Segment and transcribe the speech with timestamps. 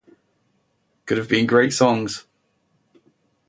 [1.05, 2.25] Could have been great songs.